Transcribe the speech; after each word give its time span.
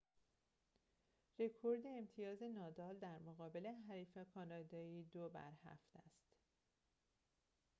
رکورد 1.39 1.85
امتیاز 1.87 2.43
نادال 2.43 2.97
در 2.99 3.19
مقابل 3.19 3.67
حریف 3.67 4.17
کانادایی 4.33 5.03
۷-۲ 5.13 5.37
است 5.65 5.95